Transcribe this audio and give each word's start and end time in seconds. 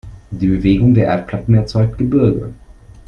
Die 0.31 0.47
Bewegung 0.47 0.95
der 0.95 1.05
Erdplatten 1.05 1.53
erzeugt 1.53 1.99
Gebirge. 1.99 2.55